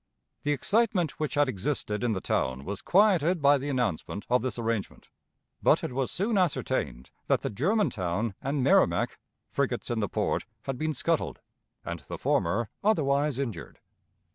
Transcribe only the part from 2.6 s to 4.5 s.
was quieted by the announcement of